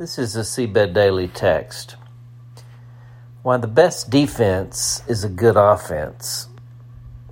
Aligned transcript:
This 0.00 0.18
is 0.18 0.34
a 0.34 0.40
Seedbed 0.40 0.94
Daily 0.94 1.28
text. 1.28 1.96
Why 3.42 3.58
the 3.58 3.66
best 3.66 4.08
defense 4.08 5.02
is 5.06 5.24
a 5.24 5.28
good 5.28 5.58
offense. 5.58 6.48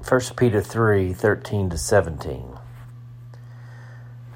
1 0.06 0.20
Peter 0.36 0.60
3 0.60 1.14
13 1.14 1.70
to 1.70 1.78
17. 1.78 2.58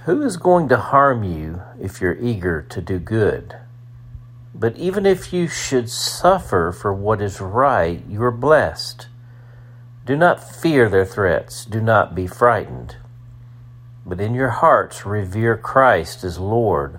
Who 0.06 0.22
is 0.22 0.38
going 0.38 0.70
to 0.70 0.78
harm 0.78 1.22
you 1.22 1.60
if 1.78 2.00
you're 2.00 2.16
eager 2.18 2.62
to 2.70 2.80
do 2.80 2.98
good? 2.98 3.54
But 4.54 4.78
even 4.78 5.04
if 5.04 5.34
you 5.34 5.46
should 5.46 5.90
suffer 5.90 6.72
for 6.72 6.94
what 6.94 7.20
is 7.20 7.38
right, 7.38 8.02
you 8.08 8.22
are 8.22 8.30
blessed. 8.30 9.08
Do 10.06 10.16
not 10.16 10.42
fear 10.42 10.88
their 10.88 11.04
threats, 11.04 11.66
do 11.66 11.82
not 11.82 12.14
be 12.14 12.26
frightened. 12.26 12.96
But 14.06 14.22
in 14.22 14.32
your 14.32 14.48
hearts 14.48 15.04
revere 15.04 15.58
Christ 15.58 16.24
as 16.24 16.38
Lord 16.38 16.98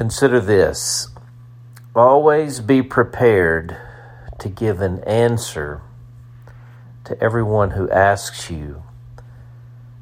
Consider 0.00 0.40
this 0.40 1.08
always 1.94 2.60
be 2.60 2.80
prepared 2.80 3.76
to 4.38 4.48
give 4.48 4.80
an 4.80 5.04
answer 5.04 5.82
to 7.04 7.22
everyone 7.22 7.72
who 7.72 7.90
asks 7.90 8.50
you 8.50 8.82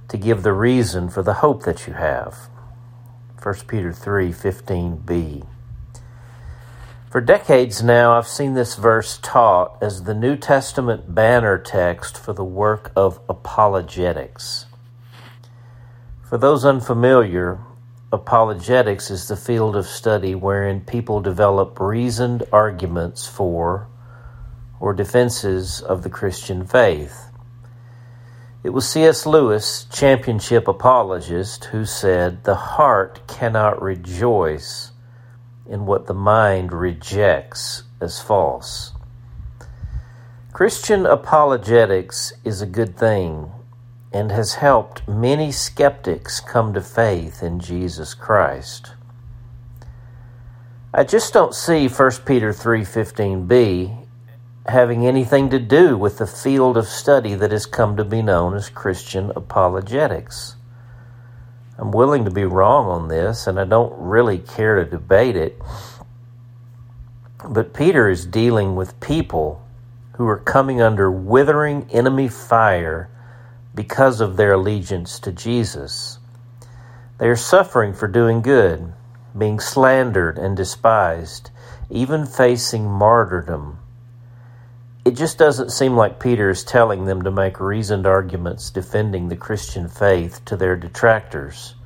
to 0.06 0.17
give 0.17 0.45
the 0.45 0.53
reason 0.53 1.09
for 1.09 1.25
the 1.25 1.42
hope 1.42 1.64
that 1.64 1.89
you 1.89 1.95
have. 1.95 2.48
1 3.42 3.67
Peter 3.67 3.91
3:15b. 3.91 5.45
For 7.11 7.20
decades 7.20 7.83
now 7.83 8.17
I've 8.17 8.28
seen 8.28 8.55
this 8.55 8.77
verse 8.77 9.19
taught 9.20 9.78
as 9.83 10.05
the 10.05 10.15
New 10.15 10.37
Testament 10.37 11.12
banner 11.12 11.59
text 11.59 12.17
for 12.17 12.33
the 12.33 12.44
work 12.44 12.92
of 12.94 13.19
apologetics. 13.28 14.67
For 16.22 16.39
those 16.39 16.65
unfamiliar, 16.65 17.59
Apologetics 18.11 19.11
is 19.11 19.28
the 19.28 19.37
field 19.37 19.77
of 19.77 19.87
study 19.87 20.34
wherein 20.34 20.81
people 20.81 21.20
develop 21.20 21.78
reasoned 21.78 22.42
arguments 22.50 23.27
for 23.27 23.87
or 24.81 24.95
defenses 24.95 25.83
of 25.83 26.03
the 26.03 26.09
Christian 26.09 26.67
faith. 26.67 27.31
It 28.65 28.70
was 28.70 28.89
C.S. 28.89 29.27
Lewis, 29.27 29.84
championship 29.92 30.69
apologist, 30.69 31.67
who 31.67 31.84
said, 31.84 32.45
The 32.45 32.55
heart 32.55 33.20
cannot 33.28 33.83
rejoice 33.83 34.93
in 35.69 35.84
what 35.84 36.06
the 36.06 36.15
mind 36.15 36.72
rejects 36.72 37.83
as 38.00 38.22
false. 38.22 38.93
Christian 40.55 41.05
apologetics 41.05 42.33
is 42.43 42.62
a 42.62 42.67
good 42.67 42.97
thing 42.97 43.53
and 44.12 44.31
has 44.31 44.55
helped 44.55 45.06
many 45.06 45.53
skeptics 45.53 46.41
come 46.41 46.73
to 46.73 46.81
faith 46.81 47.42
in 47.42 47.61
Jesus 47.61 48.15
Christ. 48.15 48.92
I 50.92 51.05
just 51.05 51.34
don't 51.34 51.55
see 51.55 51.87
1 51.87 52.25
Peter 52.25 52.53
3:15b 52.53 54.06
having 54.67 55.06
anything 55.06 55.50
to 55.50 55.59
do 55.59 55.97
with 55.97 56.19
the 56.19 56.27
field 56.27 56.77
of 56.77 56.87
study 56.87 57.34
that 57.34 57.53
has 57.53 57.66
come 57.66 57.97
to 57.97 58.05
be 58.05 58.22
known 58.22 58.55
as 58.55 58.69
Christian 58.69 59.31
apologetics. 59.37 60.56
I'm 61.78 61.91
willing 61.91 62.25
to 62.25 62.31
be 62.31 62.44
wrong 62.44 62.87
on 62.87 63.09
this 63.09 63.47
and 63.47 63.61
I 63.61 63.65
don't 63.65 63.94
really 63.99 64.38
care 64.38 64.77
to 64.77 64.84
debate 64.84 65.37
it. 65.37 65.61
But 67.49 67.72
Peter 67.72 68.09
is 68.09 68.27
dealing 68.27 68.75
with 68.75 68.99
people 69.00 69.62
who 70.15 70.27
are 70.27 70.38
coming 70.38 70.82
under 70.82 71.11
withering 71.11 71.87
enemy 71.91 72.28
fire 72.28 73.11
because 73.78 74.21
of 74.21 74.37
their 74.37 74.55
allegiance 74.55 75.21
to 75.21 75.31
Jesus. 75.31 76.19
They 77.19 77.28
are 77.28 77.37
suffering 77.37 77.94
for 77.94 78.09
doing 78.09 78.43
good, 78.43 78.93
being 79.39 79.61
slandered 79.61 80.37
and 80.37 80.56
despised, 80.56 81.53
even 81.88 82.27
facing 82.27 82.91
martyrdom. 82.91 83.78
It 85.05 85.12
just 85.12 85.38
doesn't 85.38 85.71
seem 85.71 85.94
like 85.94 86.19
Peter 86.19 86.50
is 86.50 86.65
telling 86.65 87.05
them 87.05 87.22
to 87.22 87.31
make 87.31 87.61
reasoned 87.61 88.05
arguments 88.05 88.69
defending 88.71 89.28
the 89.28 89.37
Christian 89.37 89.87
faith 89.87 90.44
to 90.47 90.56
their 90.56 90.75
detractors, 90.75 91.77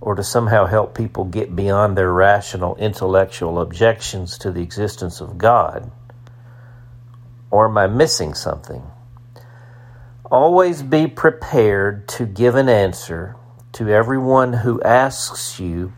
or 0.00 0.14
to 0.14 0.22
somehow 0.22 0.66
help 0.66 0.96
people 0.96 1.24
get 1.24 1.56
beyond 1.56 1.98
their 1.98 2.12
rational 2.12 2.76
intellectual 2.76 3.60
objections 3.60 4.38
to 4.38 4.52
the 4.52 4.62
existence 4.62 5.20
of 5.20 5.36
God. 5.36 5.90
Or 7.50 7.66
am 7.66 7.76
I 7.76 7.88
missing 7.88 8.34
something? 8.34 8.88
Always 10.30 10.82
be 10.82 11.06
prepared 11.06 12.06
to 12.08 12.26
give 12.26 12.54
an 12.54 12.68
answer 12.68 13.36
to 13.72 13.88
everyone 13.88 14.52
who 14.52 14.82
asks 14.82 15.58
you 15.58 15.94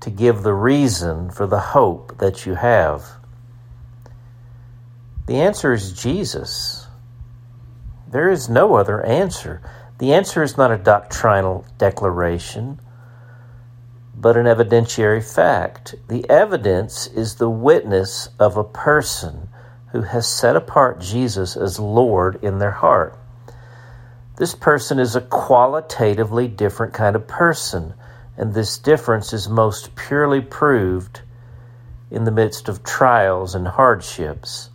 to 0.00 0.08
give 0.08 0.42
the 0.42 0.54
reason 0.54 1.30
for 1.30 1.46
the 1.46 1.60
hope 1.60 2.16
that 2.16 2.46
you 2.46 2.54
have. 2.54 3.04
The 5.26 5.38
answer 5.38 5.74
is 5.74 5.92
Jesus. 5.92 6.86
There 8.10 8.30
is 8.30 8.48
no 8.48 8.76
other 8.76 9.04
answer. 9.04 9.60
The 9.98 10.14
answer 10.14 10.42
is 10.42 10.56
not 10.56 10.70
a 10.70 10.78
doctrinal 10.78 11.66
declaration, 11.76 12.80
but 14.14 14.38
an 14.38 14.46
evidentiary 14.46 15.22
fact. 15.22 15.94
The 16.08 16.24
evidence 16.30 17.06
is 17.08 17.34
the 17.34 17.50
witness 17.50 18.30
of 18.38 18.56
a 18.56 18.64
person 18.64 19.50
who 19.92 20.02
has 20.02 20.26
set 20.26 20.56
apart 20.56 21.00
Jesus 21.00 21.54
as 21.54 21.78
Lord 21.78 22.42
in 22.42 22.58
their 22.58 22.70
heart. 22.70 23.18
This 24.36 24.54
person 24.54 24.98
is 24.98 25.16
a 25.16 25.22
qualitatively 25.22 26.46
different 26.46 26.92
kind 26.92 27.16
of 27.16 27.26
person, 27.26 27.94
and 28.36 28.52
this 28.52 28.76
difference 28.76 29.32
is 29.32 29.48
most 29.48 29.96
purely 29.96 30.42
proved 30.42 31.22
in 32.10 32.24
the 32.24 32.30
midst 32.30 32.68
of 32.68 32.84
trials 32.84 33.54
and 33.54 33.66
hardships. 33.66 34.68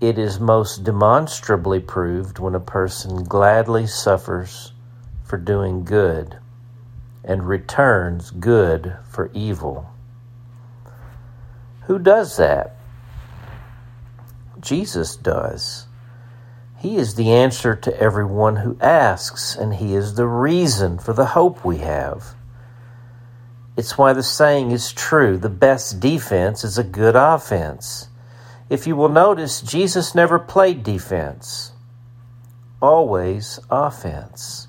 It 0.00 0.18
is 0.18 0.38
most 0.38 0.84
demonstrably 0.84 1.80
proved 1.80 2.38
when 2.38 2.54
a 2.54 2.60
person 2.60 3.24
gladly 3.24 3.88
suffers 3.88 4.72
for 5.24 5.36
doing 5.36 5.84
good 5.84 6.38
and 7.24 7.48
returns 7.48 8.30
good 8.30 8.96
for 9.08 9.30
evil. 9.34 9.90
Who 11.86 11.98
does 11.98 12.36
that? 12.36 12.76
Jesus 14.60 15.16
does. 15.16 15.86
He 16.84 16.98
is 16.98 17.14
the 17.14 17.32
answer 17.32 17.74
to 17.74 17.98
everyone 17.98 18.56
who 18.56 18.76
asks, 18.78 19.56
and 19.56 19.76
He 19.76 19.94
is 19.94 20.16
the 20.16 20.26
reason 20.26 20.98
for 20.98 21.14
the 21.14 21.24
hope 21.24 21.64
we 21.64 21.78
have. 21.78 22.34
It's 23.74 23.96
why 23.96 24.12
the 24.12 24.22
saying 24.22 24.70
is 24.70 24.92
true 24.92 25.38
the 25.38 25.48
best 25.48 25.98
defense 25.98 26.62
is 26.62 26.76
a 26.76 26.84
good 26.84 27.16
offense. 27.16 28.08
If 28.68 28.86
you 28.86 28.96
will 28.96 29.08
notice, 29.08 29.62
Jesus 29.62 30.14
never 30.14 30.38
played 30.38 30.82
defense, 30.82 31.72
always 32.82 33.58
offense. 33.70 34.68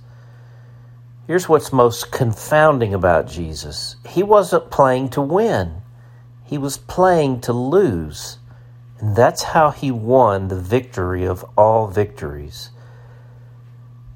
Here's 1.28 1.50
what's 1.50 1.74
most 1.74 2.14
confounding 2.14 2.94
about 2.94 3.28
Jesus 3.28 3.98
He 4.08 4.24
wasn't 4.24 4.72
playing 4.72 5.10
to 5.10 5.22
win, 5.22 5.82
He 6.46 6.58
was 6.58 6.78
playing 6.78 7.42
to 7.42 7.52
lose. 7.52 8.38
And 9.00 9.16
that's 9.16 9.44
how 9.44 9.72
he 9.72 9.92
won 9.92 10.48
the 10.48 10.60
victory 10.60 11.26
of 11.26 11.44
all 11.58 11.88
victories. 11.88 12.70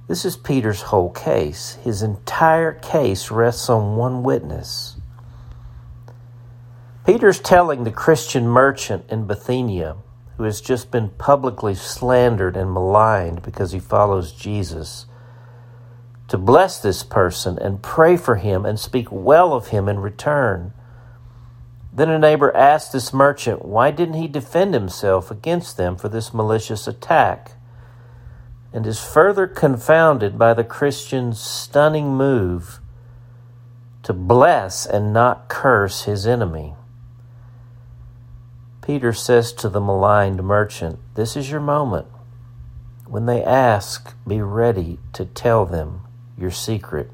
This 0.08 0.26
is 0.26 0.38
Peter's 0.38 0.84
whole 0.84 1.12
case. 1.12 1.78
His 1.84 2.02
entire 2.02 2.74
case 2.74 3.30
rests 3.30 3.70
on 3.70 3.96
one 3.96 4.24
witness. 4.24 4.98
Peter's 7.06 7.40
telling 7.40 7.84
the 7.84 7.92
Christian 7.92 8.48
merchant 8.48 9.06
in 9.10 9.28
Bithynia, 9.28 9.98
who 10.38 10.44
has 10.44 10.62
just 10.62 10.90
been 10.90 11.10
publicly 11.10 11.76
slandered 11.76 12.56
and 12.56 12.74
maligned 12.74 13.42
because 13.42 13.72
he 13.72 13.80
follows 13.80 14.32
Jesus, 14.32 15.06
to 16.28 16.38
bless 16.38 16.80
this 16.80 17.04
person 17.04 17.58
and 17.60 17.82
pray 17.82 18.16
for 18.16 18.36
him 18.36 18.66
and 18.66 18.80
speak 18.80 19.08
well 19.12 19.54
of 19.54 19.68
him 19.68 19.90
in 19.90 20.00
return. 20.00 20.74
Then 21.92 22.10
a 22.10 22.20
neighbor 22.20 22.56
asked 22.56 22.92
this 22.92 23.14
merchant, 23.14 23.66
Why 23.66 23.92
didn't 23.92 24.16
he 24.16 24.28
defend 24.28 24.74
himself 24.74 25.32
against 25.32 25.78
them 25.78 25.96
for 25.96 26.10
this 26.10 26.34
malicious 26.34 26.88
attack? 26.88 27.54
And 28.72 28.86
is 28.86 29.04
further 29.04 29.48
confounded 29.48 30.38
by 30.38 30.54
the 30.54 30.64
Christian's 30.64 31.40
stunning 31.40 32.16
move 32.16 32.80
to 34.04 34.14
bless 34.14 34.86
and 34.86 35.12
not 35.12 35.50
curse 35.50 36.04
his 36.04 36.28
enemy. 36.28 36.76
Peter 38.82 39.14
says 39.14 39.54
to 39.54 39.70
the 39.70 39.82
maligned 39.82 40.44
merchant, 40.44 41.00
This 41.16 41.36
is 41.36 41.52
your 41.52 41.62
moment. 41.62 42.08
When 43.06 43.26
they 43.26 43.44
ask, 43.44 44.16
be 44.28 44.42
ready 44.42 45.00
to 45.14 45.26
tell 45.26 45.66
them 45.66 46.02
your 46.38 46.52
secret, 46.52 47.12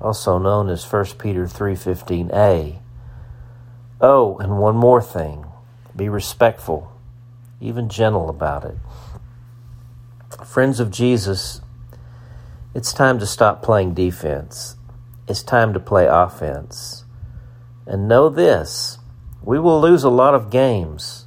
also 0.00 0.38
known 0.38 0.68
as 0.68 0.84
1 0.84 1.18
Peter 1.18 1.46
3:15a. 1.46 2.80
Oh, 4.00 4.38
and 4.38 4.58
one 4.58 4.76
more 4.76 5.02
thing. 5.02 5.44
Be 5.96 6.08
respectful, 6.08 6.92
even 7.60 7.88
gentle 7.88 8.30
about 8.30 8.64
it. 8.64 8.76
Friends 10.46 10.78
of 10.78 10.92
Jesus, 10.92 11.60
it's 12.74 12.92
time 12.92 13.18
to 13.18 13.26
stop 13.26 13.62
playing 13.62 13.94
defense. 13.94 14.76
It's 15.26 15.42
time 15.42 15.72
to 15.72 15.80
play 15.80 16.06
offense. 16.06 17.04
And 17.86 18.06
know 18.06 18.28
this 18.28 18.98
we 19.42 19.58
will 19.58 19.80
lose 19.80 20.04
a 20.04 20.10
lot 20.10 20.34
of 20.34 20.50
games, 20.50 21.26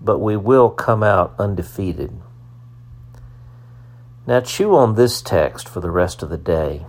but 0.00 0.18
we 0.18 0.36
will 0.36 0.70
come 0.70 1.02
out 1.02 1.34
undefeated. 1.38 2.12
Now, 4.26 4.40
chew 4.40 4.74
on 4.74 4.94
this 4.94 5.20
text 5.20 5.68
for 5.68 5.80
the 5.80 5.90
rest 5.90 6.22
of 6.22 6.30
the 6.30 6.38
day. 6.38 6.86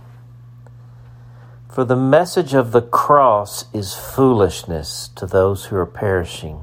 For 1.78 1.84
the 1.84 1.94
message 1.94 2.54
of 2.54 2.72
the 2.72 2.82
cross 2.82 3.72
is 3.72 3.94
foolishness 3.94 5.10
to 5.14 5.26
those 5.26 5.66
who 5.66 5.76
are 5.76 5.86
perishing, 5.86 6.62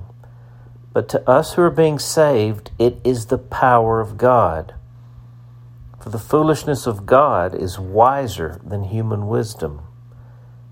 but 0.92 1.08
to 1.08 1.30
us 1.30 1.54
who 1.54 1.62
are 1.62 1.72
being 1.72 2.00
saved, 2.00 2.72
it 2.78 2.98
is 3.06 3.28
the 3.28 3.38
power 3.38 4.02
of 4.02 4.18
God. 4.18 4.74
For 6.02 6.10
the 6.10 6.20
foolishness 6.20 6.86
of 6.86 7.06
God 7.06 7.56
is 7.56 7.80
wiser 7.80 8.60
than 8.62 8.84
human 8.84 9.28
wisdom, 9.28 9.84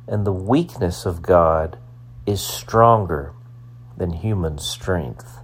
and 0.10 0.26
the 0.26 0.34
weakness 0.34 1.06
of 1.06 1.22
God 1.22 1.78
is 2.26 2.42
stronger 2.42 3.32
than 3.96 4.12
human 4.12 4.58
strength. 4.58 5.40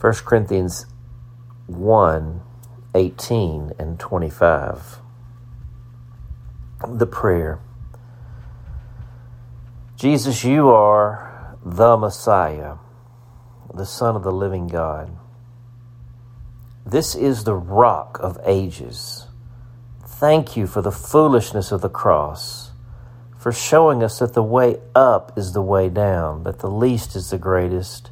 1 0.00 0.12
Corinthians 0.24 0.86
1 1.66 2.40
18 2.94 3.72
and 3.80 3.98
25. 3.98 5.01
The 6.88 7.06
prayer 7.06 7.60
Jesus, 9.96 10.42
you 10.42 10.68
are 10.70 11.56
the 11.64 11.96
Messiah, 11.96 12.74
the 13.72 13.86
Son 13.86 14.16
of 14.16 14.24
the 14.24 14.32
living 14.32 14.66
God. 14.66 15.16
This 16.84 17.14
is 17.14 17.44
the 17.44 17.54
rock 17.54 18.18
of 18.20 18.36
ages. 18.44 19.28
Thank 20.04 20.56
you 20.56 20.66
for 20.66 20.82
the 20.82 20.90
foolishness 20.90 21.70
of 21.70 21.82
the 21.82 21.88
cross 21.88 22.72
for 23.38 23.52
showing 23.52 24.02
us 24.02 24.20
that 24.20 24.34
the 24.34 24.42
way 24.42 24.80
up 24.94 25.36
is 25.36 25.52
the 25.52 25.62
way 25.62 25.88
down, 25.88 26.44
that 26.44 26.60
the 26.60 26.70
least 26.70 27.16
is 27.16 27.30
the 27.30 27.38
greatest, 27.38 28.10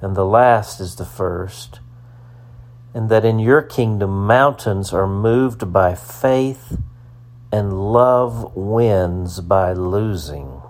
and 0.00 0.16
the 0.16 0.24
last 0.24 0.80
is 0.80 0.96
the 0.96 1.04
first, 1.04 1.80
and 2.94 3.10
that 3.10 3.24
in 3.24 3.38
your 3.38 3.60
kingdom 3.60 4.26
mountains 4.26 4.94
are 4.94 5.06
moved 5.06 5.72
by 5.72 5.94
faith 5.94 6.78
and 7.52 7.92
love 7.92 8.54
wins 8.56 9.40
by 9.40 9.72
losing. 9.72 10.62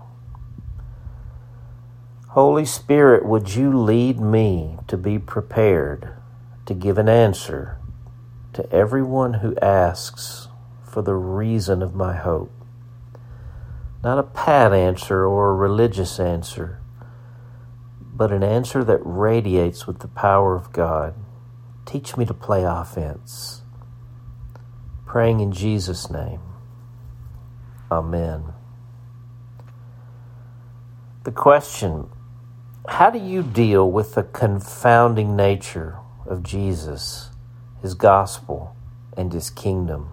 Holy 2.28 2.66
Spirit, 2.66 3.24
would 3.24 3.54
you 3.54 3.74
lead 3.74 4.20
me 4.20 4.78
to 4.88 4.96
be 4.98 5.18
prepared 5.18 6.12
to 6.66 6.74
give 6.74 6.98
an 6.98 7.08
answer 7.08 7.78
to 8.52 8.70
everyone 8.70 9.34
who 9.34 9.56
asks 9.60 10.48
for 10.84 11.00
the 11.00 11.14
reason 11.14 11.82
of 11.82 11.94
my 11.94 12.14
hope? 12.14 12.52
Not 14.04 14.18
a 14.18 14.22
pat 14.22 14.72
answer 14.72 15.26
or 15.26 15.50
a 15.50 15.54
religious 15.54 16.20
answer, 16.20 16.78
but 18.00 18.30
an 18.30 18.42
answer 18.42 18.84
that 18.84 19.00
radiates 19.02 19.86
with 19.86 20.00
the 20.00 20.08
power 20.08 20.54
of 20.54 20.72
God. 20.72 21.14
Teach 21.86 22.16
me 22.16 22.26
to 22.26 22.34
play 22.34 22.64
offense. 22.64 23.62
Praying 25.06 25.40
in 25.40 25.52
Jesus' 25.52 26.10
name. 26.10 26.40
Amen. 27.90 28.52
The 31.24 31.32
question 31.32 32.08
How 32.88 33.10
do 33.10 33.18
you 33.18 33.42
deal 33.42 33.90
with 33.90 34.14
the 34.14 34.22
confounding 34.22 35.36
nature 35.36 35.98
of 36.24 36.42
Jesus, 36.42 37.30
his 37.80 37.94
gospel, 37.94 38.76
and 39.16 39.32
his 39.32 39.50
kingdom? 39.50 40.10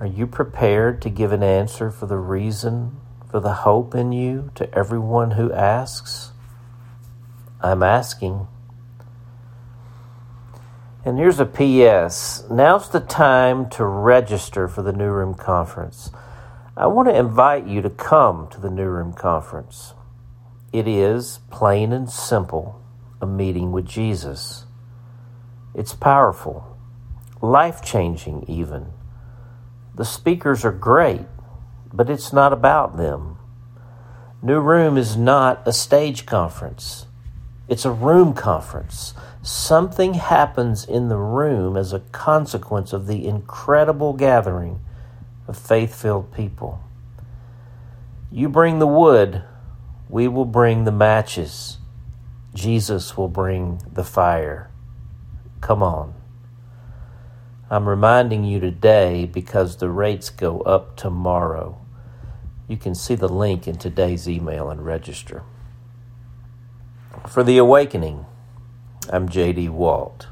Are 0.00 0.06
you 0.06 0.26
prepared 0.26 1.02
to 1.02 1.10
give 1.10 1.32
an 1.32 1.42
answer 1.42 1.90
for 1.90 2.06
the 2.06 2.16
reason 2.16 2.98
for 3.30 3.40
the 3.40 3.52
hope 3.52 3.94
in 3.94 4.12
you 4.12 4.50
to 4.54 4.72
everyone 4.74 5.32
who 5.32 5.52
asks? 5.52 6.32
I'm 7.60 7.82
asking. 7.82 8.48
And 11.04 11.18
here's 11.18 11.40
a 11.40 11.46
PS. 11.46 12.44
Now's 12.50 12.90
the 12.90 13.00
time 13.00 13.68
to 13.70 13.84
register 13.84 14.68
for 14.68 14.82
the 14.82 14.92
New 14.92 15.10
Room 15.10 15.34
Conference. 15.34 16.10
I 16.80 16.86
want 16.86 17.08
to 17.08 17.14
invite 17.14 17.66
you 17.66 17.82
to 17.82 17.90
come 17.90 18.48
to 18.48 18.58
the 18.58 18.70
New 18.70 18.88
Room 18.88 19.12
Conference. 19.12 19.92
It 20.72 20.88
is, 20.88 21.40
plain 21.50 21.92
and 21.92 22.08
simple, 22.08 22.80
a 23.20 23.26
meeting 23.26 23.70
with 23.70 23.86
Jesus. 23.86 24.64
It's 25.74 25.92
powerful, 25.92 26.78
life 27.42 27.82
changing, 27.82 28.46
even. 28.48 28.94
The 29.94 30.06
speakers 30.06 30.64
are 30.64 30.72
great, 30.72 31.26
but 31.92 32.08
it's 32.08 32.32
not 32.32 32.50
about 32.50 32.96
them. 32.96 33.36
New 34.40 34.60
Room 34.60 34.96
is 34.96 35.18
not 35.18 35.60
a 35.68 35.74
stage 35.74 36.24
conference, 36.24 37.04
it's 37.68 37.84
a 37.84 37.92
room 37.92 38.32
conference. 38.32 39.12
Something 39.42 40.14
happens 40.14 40.86
in 40.86 41.10
the 41.10 41.18
room 41.18 41.76
as 41.76 41.92
a 41.92 42.00
consequence 42.00 42.94
of 42.94 43.06
the 43.06 43.28
incredible 43.28 44.14
gathering 44.14 44.80
of 45.50 45.58
faith 45.58 46.00
filled 46.00 46.32
people. 46.32 46.80
You 48.30 48.48
bring 48.48 48.78
the 48.78 48.86
wood, 48.86 49.42
we 50.08 50.28
will 50.28 50.44
bring 50.44 50.84
the 50.84 50.92
matches. 50.92 51.78
Jesus 52.54 53.16
will 53.16 53.28
bring 53.28 53.82
the 53.92 54.04
fire. 54.04 54.70
Come 55.60 55.82
on. 55.82 56.14
I'm 57.68 57.88
reminding 57.88 58.44
you 58.44 58.60
today 58.60 59.26
because 59.26 59.76
the 59.76 59.88
rates 59.88 60.30
go 60.30 60.60
up 60.60 60.96
tomorrow. 60.96 61.80
You 62.68 62.76
can 62.76 62.94
see 62.94 63.16
the 63.16 63.28
link 63.28 63.66
in 63.66 63.76
today's 63.76 64.28
email 64.28 64.70
and 64.70 64.86
register. 64.86 65.42
For 67.28 67.42
the 67.42 67.58
awakening, 67.58 68.24
I'm 69.08 69.28
J.D. 69.28 69.68
Walt. 69.70 70.28